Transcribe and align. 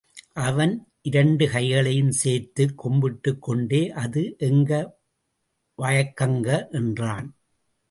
அவன் 0.33 0.87
இரண்டு 1.01 1.49
கைகளையும் 1.49 2.11
சேர்த்துக் 2.11 2.87
கும்பிட்டுக் 2.87 3.39
கொண்டே, 3.39 3.89
அது 3.89 4.35
எங்க 4.37 4.99
வயக்கங்க 5.77 6.69
என்றான். 6.71 7.35